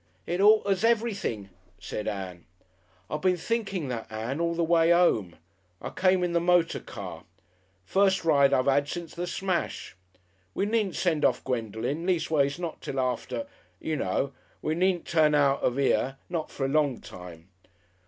[0.25, 2.45] "It alters everything," said Ann.
[3.07, 5.35] "I been thinking that, Ann, all the way 'ome.
[5.79, 7.23] I came in the motor car.
[7.85, 9.95] First ride I've 'ad since the smash.
[10.55, 13.45] We needn't send off Gwendolen, leastways not till after.
[13.79, 14.33] You know.
[14.63, 17.49] We needn't turn out of 'ere not for a long time.